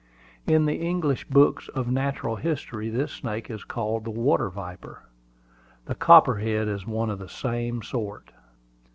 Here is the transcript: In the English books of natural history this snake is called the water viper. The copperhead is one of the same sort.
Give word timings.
In 0.47 0.65
the 0.65 0.77
English 0.77 1.25
books 1.25 1.67
of 1.75 1.91
natural 1.91 2.35
history 2.37 2.89
this 2.89 3.11
snake 3.11 3.51
is 3.51 3.63
called 3.63 4.03
the 4.03 4.09
water 4.09 4.49
viper. 4.49 5.03
The 5.85 5.93
copperhead 5.93 6.67
is 6.67 6.87
one 6.87 7.11
of 7.11 7.19
the 7.19 7.29
same 7.29 7.83
sort. 7.83 8.31